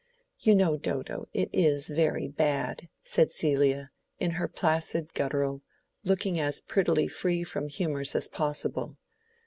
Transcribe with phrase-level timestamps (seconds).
[0.39, 5.61] "You know, Dodo, it is very bad," said Celia, in her placid guttural,
[6.03, 8.97] looking as prettily free from humors as possible.